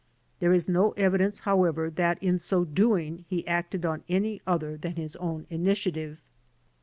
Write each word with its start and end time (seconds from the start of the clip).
There 0.39 0.51
is 0.51 0.67
no 0.67 0.93
evidence, 0.97 1.41
how 1.41 1.63
ever, 1.65 1.91
that 1.91 2.17
in 2.23 2.39
so 2.39 2.65
doing 2.65 3.23
he 3.29 3.47
acted 3.47 3.85
on 3.85 4.01
any 4.09 4.41
other 4.47 4.75
than 4.75 4.95
his 4.95 5.15
own 5.17 5.45
initiative. 5.51 6.17